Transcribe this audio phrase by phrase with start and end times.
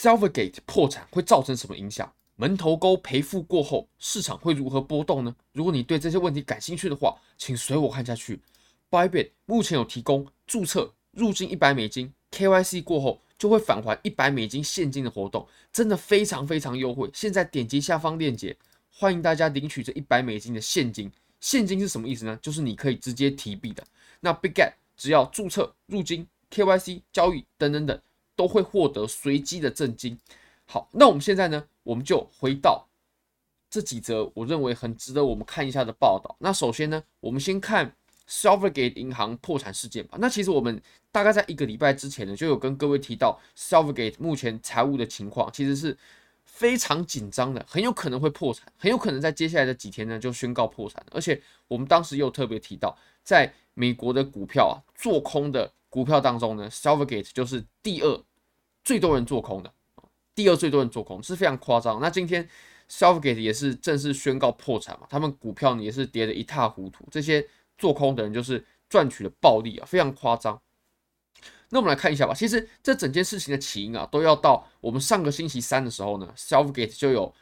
[0.00, 2.14] Silvergate 破产会造成什么影响？
[2.36, 5.34] 门头沟赔付过后，市场会如何波动呢？
[5.52, 8.40] 如果你对这些问题感兴趣的话，请随我看下去。
[8.92, 17.10] Bybit 目前有提供注册入金一百美金，KYC 过后就会返还一百美金现金的活动，真的非常非常优惠。
[17.12, 18.56] 现在点击下方链接，
[18.92, 21.10] 欢迎大家领取这一百美金的现金。
[21.40, 22.38] 现金是什么意思呢？
[22.40, 23.84] 就是你可以直接提币的。
[24.20, 28.00] 那 Bigget 只要注册入金、KYC 交易等等等，
[28.38, 30.16] 都会获得随机的赠金。
[30.64, 31.64] 好，那我们现在呢？
[31.82, 32.86] 我们就回到
[33.68, 36.36] 这几则我认为很值得我们看一下的报道。
[36.38, 37.92] 那首先呢，我们先看
[38.28, 40.16] Silvergate 银行破产事件吧。
[40.20, 45.96] 那其实我们大概在一个礼拜之前呢，就有跟各位提到 Silvergate 目前财务的情况，其实是
[46.44, 51.04] 非常紧张的，很有可能会破产，很有可能在接下来的几天呢就宣告破产。
[51.10, 58.22] 而且我们当时又特别提到，在美国的股票啊做空的股票当中呢，Silvergate 就是第二
[58.88, 59.70] 最多人做空的。
[60.34, 62.00] 第二最多人做空是非常夸张。
[62.00, 62.48] 那今天
[62.88, 67.06] Selfgate 也是正式宣告破产嘛，他们股票呢也是跌得一塌糊涂。
[67.10, 67.46] 这些
[67.76, 70.58] 做空的人就是赚取了暴利啊，非常夸张。
[71.68, 72.32] 那我们来看一下吧。
[72.32, 77.34] 其实这整件事情的起因啊，都要到我们上个星期三的时候呢，Selfgate 就有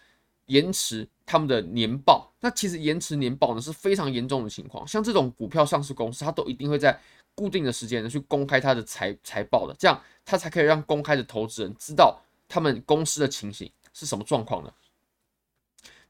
[0.47, 2.26] 延迟他们的年报。
[2.41, 4.87] 那其实延迟年报呢是非常严重的情况。
[4.87, 6.99] 像这种股票上市公司，它都一定会在
[7.35, 12.21] 固定的时间呢去公开它的财财报的，这样它才可以让公开的投资人知道。
[12.49, 14.73] 他们公司的情形是什么状况呢？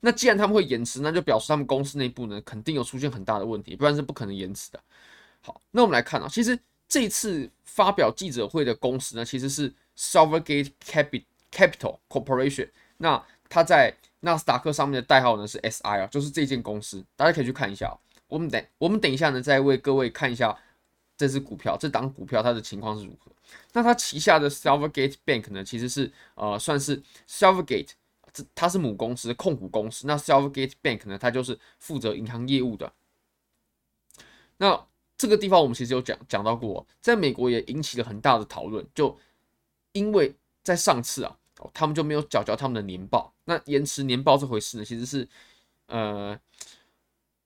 [0.01, 4.79] 那既然他们会延迟，那就表示他们公司内部呢肯定有出现很大的问题，不然是不可能延迟的。
[5.41, 10.73] 好，那我们来看啊，其实这次发表记者会的公司呢，其实是 Silvergate
[11.51, 12.69] Capital Corporation。
[12.99, 17.97] 那它在纳斯达克上面的代号呢是 SI 啊，就是这间公司，大家可以去看一下。
[18.29, 20.57] 我们等我们等一下呢，再为各位看一下。
[21.19, 23.33] 这支股票，这档股票它的情况是如何？
[23.73, 27.93] 那它旗下的 Silvergate Bank 呢，其实是呃算是 Silvergate，
[28.35, 30.07] 这它是母公司控股公司。
[30.07, 32.93] 那 Silvergate Bank 呢，它就是负责银行业务的。
[34.59, 39.19] 那这个地方我们其实有讲讲到过，在美国也引起了很大的讨论，就
[39.93, 41.39] 因为在上次啊，
[41.73, 43.33] 他们就没有缴交他们的年报。
[43.45, 45.29] 那延迟年报这回事呢，其实是
[45.87, 46.39] 呃。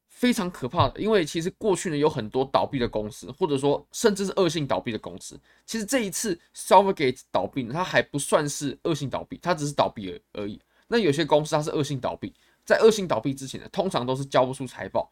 [0.09, 5.41] 非常可怕的，因为其实过去呢有很多倒闭的公司，或者说甚至是恶性倒闭的公司。
[5.65, 10.61] 其实这一次 s o l v e r g a t e 倒闭，它还不算是恶性倒闭，它只是倒闭而而已。
[10.89, 12.35] 那有些公司它是恶性倒闭，
[12.67, 15.11] 在恶性倒闭之前呢，通常都是交不出财报。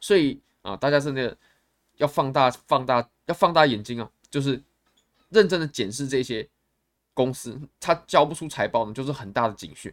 [0.00, 1.38] 所以啊，大家真的
[1.98, 4.60] 要放大、放大、要放大眼睛啊，就是
[5.28, 6.48] 认真的检视这些
[7.18, 9.92] 公司，它交不出财报呢，就是很大的警讯。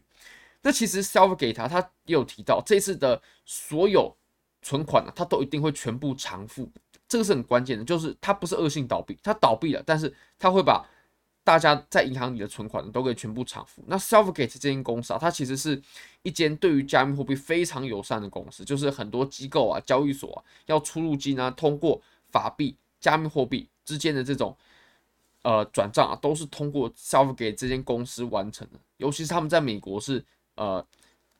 [0.61, 4.15] 那其实 Silvergate 它也有提到，这次的所有。
[4.67, 6.67] 存款呢，它都一定会全部偿付，
[7.07, 7.85] 这个是很关键的。
[7.85, 10.83] 就是它不是恶性倒闭，它倒闭了，但是它会把
[11.43, 13.83] 大家在银行里的存款呢都给全部偿付。
[13.85, 15.79] 那 Silvergate 这间公司啊，它其实是
[16.23, 24.57] 一间对于加密货币非常友善的公司，就是很多机构啊、交易所啊要出入金啊，通过法币、加密货币之间的这种
[25.45, 28.79] 呃转账啊，都是通过 Silvergate 这间公司完成的。
[28.97, 30.25] 尤其是他们在美国是
[30.55, 30.85] 呃，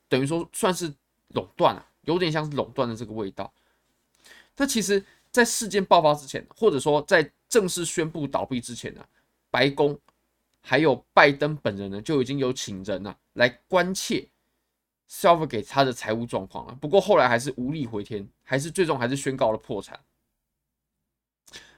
[0.07, 0.93] 等于说算是
[1.29, 1.83] 垄断啊。
[2.05, 3.51] 有点像是垄断的这个味道。
[4.55, 9.03] 那其实，在事件爆发之前，或者说在正式宣布倒闭之前呢，
[9.49, 9.99] 白宫
[10.61, 14.27] 还有拜登本人呢，就已经有请人呢来关切
[15.09, 16.77] Silvergate 他的财务状况了。
[16.79, 19.99] 不过后来还是无力回天，还是最终还是宣告了破产。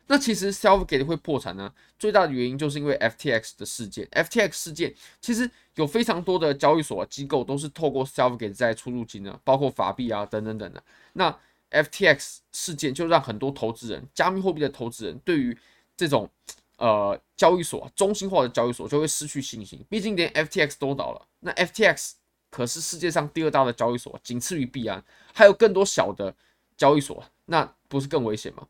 [0.07, 4.07] 那其实 Selfgate 会破产呢，最大的原因就是因为 FTX 的事件。
[4.11, 10.81] FTX 事件其实有非常多的交易所机构都是透过 Selfgate 在出入金的，包括法币啊等等等的。
[11.13, 11.37] 那
[11.71, 15.57] FTX 事件就让很多投资人，加密货币的投资人对于
[15.97, 16.29] 这种
[16.77, 19.83] 呃交易所中心化的交易所就会失去信心。
[19.89, 22.13] 毕竟连 FTX 都倒了，那 FTX
[22.49, 25.03] 可是世界上第二大的交易所，仅次于币安，
[25.33, 26.33] 还有更多小的
[26.77, 28.65] 交易所，那不是更危险吗？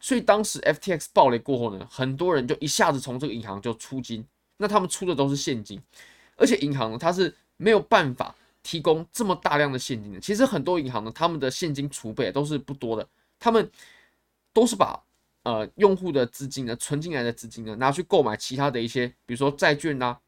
[0.00, 5.80] 所以当时 FTX 爆雷过后呢，很多人就一下子从这个银行就出金，那他们出的都是现金，
[6.36, 10.18] 而且银行呢，它是没有办法提供这么大量的现金的。
[10.18, 13.06] 其实很多银行呢，他们的现金储备都是不多的，
[13.38, 13.70] 他们
[14.52, 15.00] 都是把
[15.44, 20.20] 呃用户的资金呢存进来的资金呢拿去购买其他的一些，比如说债券呐、啊。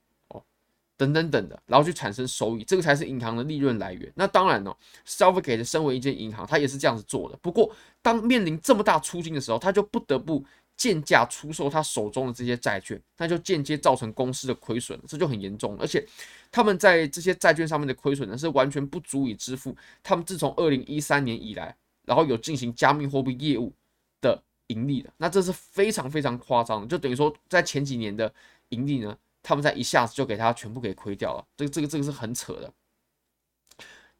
[1.02, 4.12] 等等等的，然后去产生收益，这个才是银行的利润来源。
[4.14, 4.72] 那当然呢
[5.04, 7.37] s e l f g a t e 身为一间银行，它也是这样子做的。
[7.43, 10.44] 不过，当面临这么大出金的时候，它就不得不
[10.76, 15.76] 贱价出售它手中的这些债券，那就间接造成公司的亏损，这就很严重。
[15.81, 16.06] 而且，
[16.52, 23.72] 他们在这些债券上面的亏损呢，是完全不足以支付他们自从二零一三年以来，然后有进行加密货币业务
[24.20, 25.12] 的盈利的。
[25.16, 28.32] 那这是非常非常夸张的，就等于说在前几年的
[28.69, 29.16] 盈利呢。
[29.42, 32.72] 他们在一下子就给他全部给亏掉了，这个这个这个是很扯的。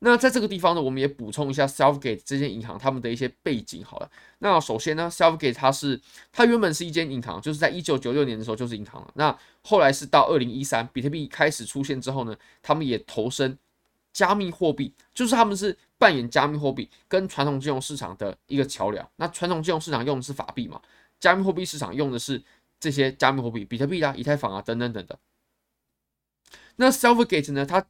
[0.05, 4.11] 那在这个地方呢，我们也补充一下，Selfgate 这间银行他们的一些背景好了。
[4.41, 6.01] 那首先呢，Selfgate 它是
[6.33, 9.09] 它原本是一间银行，就是在一九九六年的时候就是银行了。
[9.15, 13.57] 那后来是到二零一三，比特币开始出现之后呢，他们也投身
[14.13, 19.09] 加密货币，就是他们是扮演加密货币跟传统金融市场的一个桥梁。
[19.15, 20.83] 那传统金融市场用的是法币嘛，
[21.21, 22.43] 加密货币市场用的是
[22.83, 25.17] 这些加密货币，比特币啊、以太坊啊等等等等。
[26.75, 27.87] 那 Silvergate 呢，它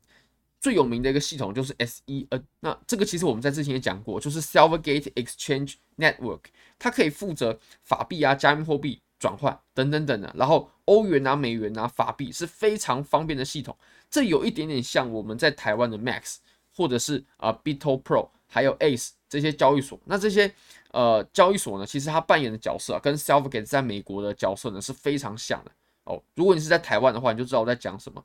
[0.60, 6.42] 最有名的一个系统就是 SEN，那这个其实我们在之前也讲过，就是 Silvergate Exchange Network，
[6.78, 13.74] 它可以负责法币啊、加密货币转换等等等的，然后欧元啊、美元啊、法币是非常方便的系统。
[14.10, 16.36] 这有一点点像我们在台湾的 Max，
[16.76, 19.98] 或者是啊 BitoPro，还有 Ace 这些交易所。
[20.04, 20.52] 那这些
[20.90, 25.70] 呃交易所呢，其实它扮演的角色啊，跟 selfgate 在美国的角色呢是非常像的
[26.04, 26.22] 哦。
[26.34, 28.22] 如果你是在台湾的话，你就知道我在讲什么。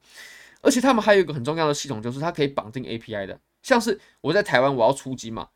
[0.62, 3.40] 而且他们还有一个很重要的系统，就是它可以绑定 API 的。
[3.62, 5.48] 像是我在台湾，我要出金嘛，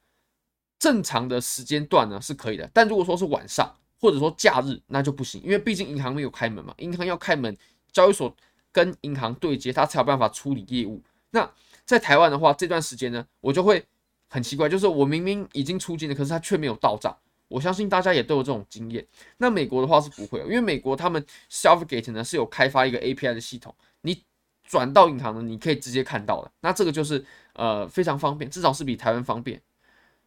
[0.80, 7.58] 正常的时间段呢是可以的，但如果说是晚上或者说假日，那就不行，因为毕竟银行没有开门嘛，银行要开门，
[7.92, 8.34] 交易所
[8.72, 11.02] 跟银行对接，它才有办法处理业务。
[11.32, 11.50] 那
[11.84, 13.84] 在台湾的话，这段时间呢，我就会
[14.32, 17.16] 很奇怪，就是我明明已经出金了，可是它却没有到账。
[17.50, 19.06] 我相信大家也都有这种经验。
[19.38, 24.24] 那美国的话是不会，因为美国他们 Selfgate 呢是有开发一个 API 的系统，你。
[24.64, 26.50] 转到银行呢，你可以直接看到的。
[26.62, 27.26] 那这个就是
[27.56, 29.62] 呃非常方便，至少是比台湾方便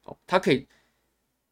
[0.02, 0.14] 哦。
[0.26, 0.66] 它可以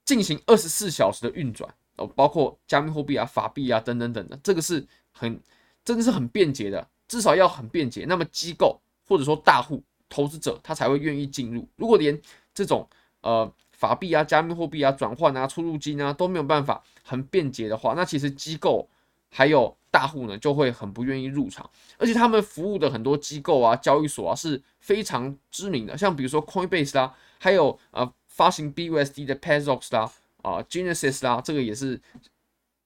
[0.05, 5.41] 进行二十四小时的运转哦，包括加密货币啊、法币啊等等等的，这个是很
[5.83, 8.05] 真的是很便捷的，至少要很便捷。
[8.07, 8.79] 那么机构
[9.09, 11.67] 或者说大户投资者他才会愿意进入。
[11.77, 12.21] 如果连
[12.55, 12.89] 这种
[13.21, 18.89] 呃法币啊、加密货币啊转换啊、出入金啊都没有办法很便捷的话，那其实机构
[19.31, 19.77] 还有。
[19.93, 21.69] 大户呢就会很不愿意入场，
[21.99, 30.11] 而且他们服务的很多机构啊、交易所啊是非常知名的，像比如说 Coinbase 啦，还有呃发行 BUSD 的 Paxos 啦，
[30.41, 32.01] 啊 Genesis 啦，这个也是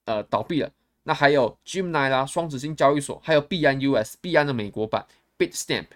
[0.06, 0.69] 呃倒闭了。
[1.04, 5.06] 那还有 Gemini 啦，双子星交易所，还有币安 US，币安的美国版
[5.38, 5.86] Bitstamp，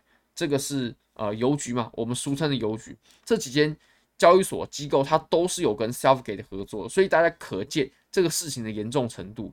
[0.40, 2.96] 这个是呃邮局嘛，我们俗称的邮局。
[3.26, 3.76] 这几间
[4.16, 9.52] 交易所机构它都是有跟 Selfgate 合作，所以大家可见这个事情的严重程度。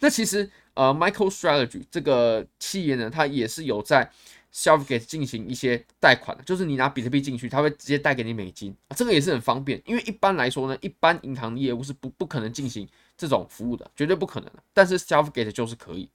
[0.00, 4.10] 那其实，呃，MicroStrategy 这个企业呢，它也是有在
[4.52, 9.80] Selfgate 进行一些贷款的，就是你拿比特币进去，它会直接贷给你美金啊，这个也是很方便。
[9.86, 14.60] 因为一般来说呢，一般银行业务是不不可能进行这种服务的，绝对不可能的。
[14.72, 16.10] 但是 Selfgate 就是可以。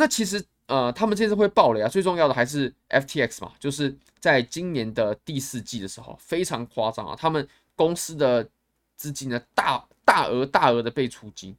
[0.00, 8.48] 那其实，呃，他们这次会爆雷啊，最重要的还是 FTX 嘛，就是在今年的第四季的时候，非常夸张啊，他们公司的
[8.96, 9.86] 资金呢大。
[10.02, 11.56] 大额大额的被出金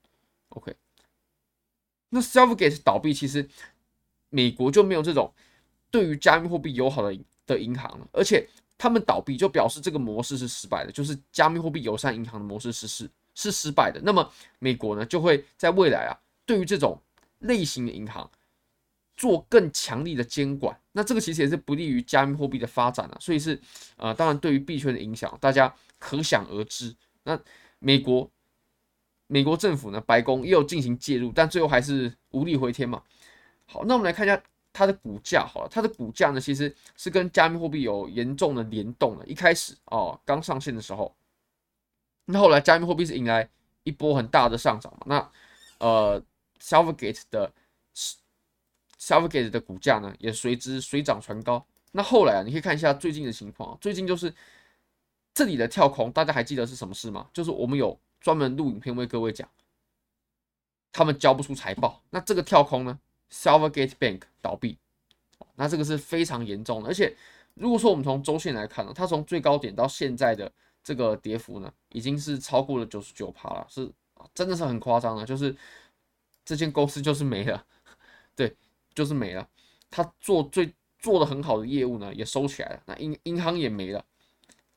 [0.49, 0.75] ，OK。
[2.09, 3.47] 那 Silvergate 倒闭，其实
[4.27, 5.33] 美国就没有这种
[5.89, 8.45] 对于加密货币友好的的银行了，而且
[8.77, 14.01] 他们倒闭就表示这个模式是失败的，就是加密货币友善银行的模式是是是失败的。
[14.03, 14.29] 那么
[14.59, 16.11] 美国呢，就会在未来啊，
[16.45, 16.99] 对于这种
[17.41, 18.27] 类型的银行
[19.15, 20.75] 做更强力的监管。
[20.93, 23.59] 那这个其实也是不利于加密货币的发展啊，所以是
[23.97, 26.95] 呃，当然对于币圈的影响，大家可想而知。
[27.23, 27.39] 那
[27.79, 28.27] 美国。
[29.33, 33.01] 美国政府呢，白宫又进行介入，但最后还是无力回天嘛。
[33.65, 34.43] 好，那我们来看一下
[34.73, 35.47] 它的股价。
[35.47, 39.25] 好了，它的股价呢，其实是跟加密货币有严重的联动的。
[39.25, 41.15] 一开始哦，刚上线的时候，
[42.25, 43.47] 那后来加密货币是迎来
[43.83, 44.99] 一波很大的上涨嘛。
[45.05, 45.31] 那
[45.77, 46.21] 呃
[46.61, 47.51] ，Silvergate 的
[48.99, 51.65] Silvergate 的股价呢，也随之水涨船高。
[51.91, 54.33] 那后来啊，你可以看一下最近的情况，最近就是
[55.33, 57.27] 这里的跳空，大家还记得是什么事吗？
[57.33, 57.99] 就是我们有。
[58.21, 59.49] 专门录影片为各位讲，
[60.91, 62.99] 他们交不出财报，那这个跳空呢
[63.31, 64.77] ？Silvergate Bank 倒闭，
[65.55, 66.87] 那这个是非常严重的。
[66.87, 67.17] 而且
[67.55, 70.51] 如果说我们从周线来看呢，它从最高点到现在的
[70.83, 73.91] 这个跌幅呢，已经是超过了九十九趴了，是
[74.35, 75.25] 真的是很夸张的。
[75.25, 75.57] 就是
[76.43, 77.65] 这间公司就是没了，
[78.35, 78.55] 对，
[78.93, 79.47] 就是没了。
[79.89, 82.83] 他做最做的很好的业务呢，也收起来了。
[82.85, 84.05] 那银银行也没了，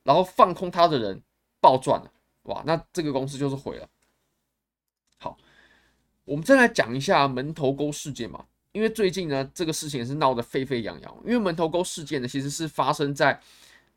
[0.03, 1.21] 然后放空他的人
[1.59, 2.11] 暴赚了。
[2.43, 3.89] 哇，那这个公司就是毁了。
[5.17, 5.37] 好，
[6.25, 11.17] 我们再来讲一下门头沟事件嘛，因为最近呢，这个事情也是闹得沸沸扬扬。
[11.25, 13.41] 因为门头沟事件呢，其实是发生在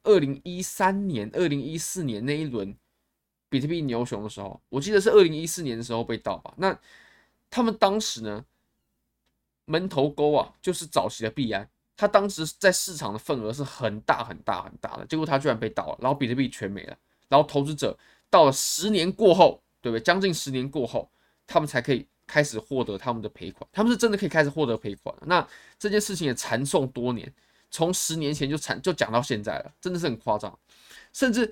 [0.04, 2.74] 二零一三年、二零一四年那一轮
[3.48, 6.54] 比特币牛熊的时候，我记得是二零一四年的时候被盗吧。
[6.56, 6.78] 那
[7.50, 8.44] 他们当时呢，
[9.64, 16.96] 门头沟啊，就是早期的币安，他当时在市场的份额是很大很大很大的，结果他居然被盗了，然后比特币全没了，
[17.28, 17.96] 然后投资者。
[18.30, 20.02] 到了十年过后，对不对？
[20.02, 21.10] 将近十年过后，
[21.46, 25.16] 他们才可以开始获得他们的赔款，他们是真的可以开始获得赔款。
[25.22, 27.32] 那这件事情也缠讼多年，
[27.70, 30.58] 从十年前就缠就讲到现在了，真的是很夸张。
[31.14, 31.50] 甚至，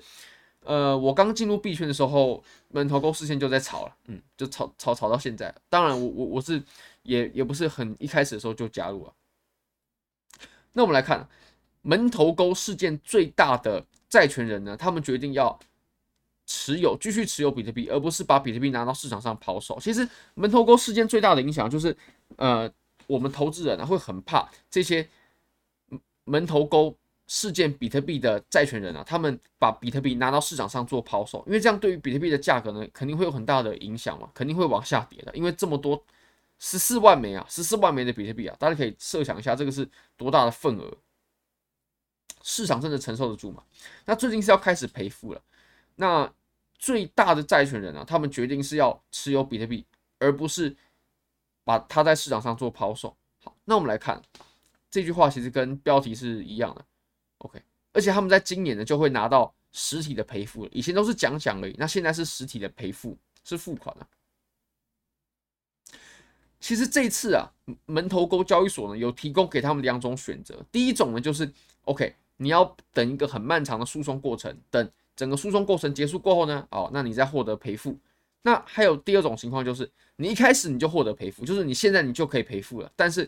[0.67, 5.53] 呃，我刚进入币圈的时候，门头沟事件就在吵了，嗯，就吵吵吵到现在。
[5.69, 6.61] 当然我，我我我是
[7.03, 9.13] 也也不是很一开始的时候就加入了。
[10.73, 11.27] 那我们来看
[11.81, 15.57] 门头沟事件最大的债权人呢，他们决定要。
[16.49, 19.77] 持有继续持有比特币，而不是把比特币拿到市场上抛售。
[19.81, 21.93] 其实门头沟事件最大的影响就是，
[22.37, 22.71] 呃，
[23.05, 25.05] 我们投资人啊会很怕这些
[26.23, 26.95] 门头沟
[27.27, 35.35] 事件比特币的债权人啊，他们把比特币拿到市场上做抛售，因为这样对于比特币的价格呢，肯定会有很大的影响嘛，肯定会往下跌的。
[35.35, 36.01] 因为这么多
[36.57, 40.97] 十四万枚啊，十四万枚的比特币啊，大家可以设想一下，这个是多大的份额？
[42.43, 43.61] 市场真的承受得住吗？
[44.05, 45.41] 那最近是要开始赔付了。
[45.95, 46.31] 那
[46.79, 49.85] 最大的债权人啊，他们决定是要持有比特币，
[50.19, 50.73] 而不是
[51.65, 53.13] 把它在市场上做抛售。
[53.43, 54.21] 好，那我们来看
[54.89, 56.85] 这句话，其实跟标题是一样的。
[57.97, 64.07] 而且他们在今年呢就会拿到实体的赔付，以前都是讲讲而已，那现在是实体的赔付，是付款了。
[66.59, 67.49] 其实这次啊，
[67.87, 71.51] 门头沟交易所呢有提供给他们两种选择，第一种呢就是
[71.85, 74.87] OK，你要等一个很漫长的诉讼过程，等。
[75.17, 77.97] 整个诉讼过程结束过后呢，哦，那你再获得赔付。
[78.43, 83.27] 那还有第二种情况就是，你一开始你就获得赔付，就是你现在你就可以赔付了，但是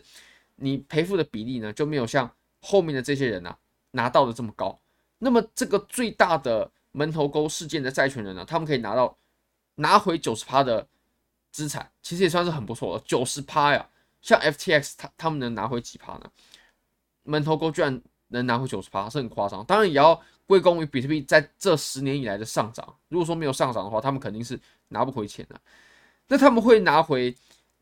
[0.54, 3.58] 你赔付的比例呢就没有像后面的这些人啊
[3.92, 4.78] 拿到的这么高。
[5.18, 9.16] 那么这个最大的门头沟事件的债权人呢，他们可以拿到
[9.76, 10.86] 拿回九十趴的
[11.52, 13.02] 资产，其实也算是很不错了。
[13.06, 13.88] 九十趴呀，
[14.20, 16.30] 像 FTX 他他们能拿回几趴呢？
[17.22, 19.64] 门头沟居然能拿回九十趴，是很夸张。
[19.64, 20.20] 当然也要。
[20.50, 22.84] 归功于比特币在这十年以来的上涨。
[23.06, 25.54] 如果说没有上涨的话，他们肯定是拿不回钱的。
[26.26, 27.32] 那他们会拿回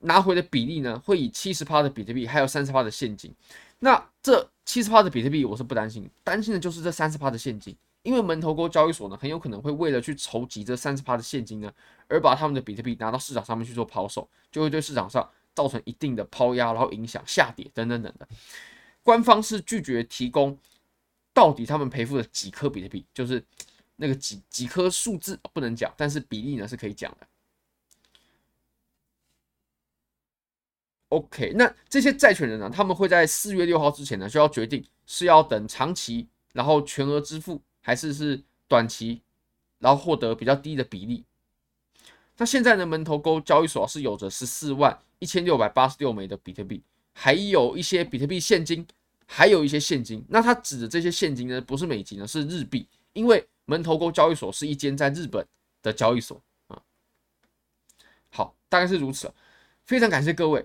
[0.00, 1.00] 拿回的比例呢？
[1.03, 3.35] 会以七十趴的比特币，还有三十趴的现金。
[3.79, 7.75] 那这七十趴的比特币，我是不担心，担心的就是这三十趴的现金。
[8.03, 11.73] 因为门头沟交易所呢，很有可能会为了去筹集这三十趴的现金呢，
[12.07, 18.29] 而把他们的比特币拿到市场上面去做抛售，就会对市场上造成一定的抛压，然后影响下跌等等等等的。
[19.03, 20.59] 官方是拒绝提供。
[21.33, 23.07] 到底他们赔付了几颗比特币？
[23.15, 23.43] 就是
[23.97, 27.27] 那个几几颗数字不能讲，但是比例呢是可以讲的。
[31.09, 39.23] OK，那这些债权人呢，他们会在四月六号之前呢，就要决定是要等长期，然后全额支付，还是是短期，
[39.79, 41.25] 然后获得比较低的比例。
[42.37, 48.87] 那现在呢，门头沟交易所是有着十四万一千六百八十六枚的比特币，还有一些比特币现金。
[49.31, 55.47] 还有一些现金，那他指的这些现金呢，不是美金呢，是日币，因为门头沟交易所是一间在日本
[55.83, 56.81] 的交易所啊。
[58.31, 59.31] 好，大概是如此，
[59.85, 60.65] 非常感谢各位，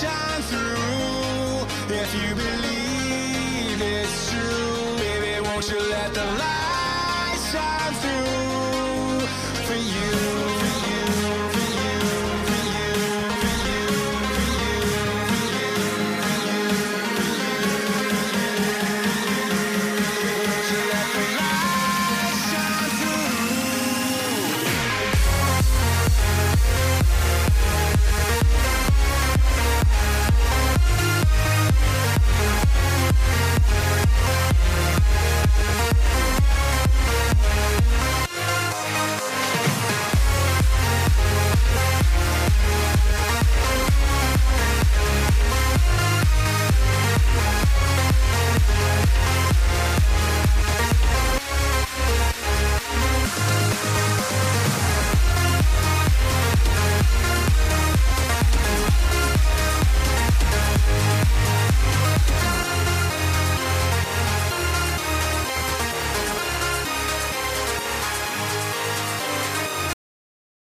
[0.00, 4.96] shine through if you believe it's true.
[4.96, 8.39] Baby, won't you let the light shine through?